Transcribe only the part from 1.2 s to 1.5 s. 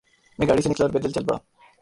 پڑا۔